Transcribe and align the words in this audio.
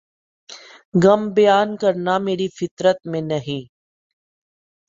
غم 1.03 1.21
بیان 1.35 1.69
کرنا 1.81 2.15
میری 2.25 2.47
فطرت 2.57 2.97
میں 3.11 3.21
نہیں 3.21 3.63